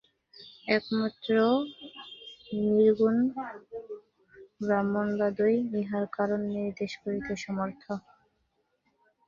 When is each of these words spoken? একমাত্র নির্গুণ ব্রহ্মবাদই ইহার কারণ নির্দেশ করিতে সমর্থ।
একমাত্র 0.67 1.29
নির্গুণ 2.67 3.17
ব্রহ্মবাদই 4.61 5.57
ইহার 5.79 6.05
কারণ 6.17 6.41
নির্দেশ 6.55 6.91
করিতে 7.03 7.33
সমর্থ। 7.43 7.83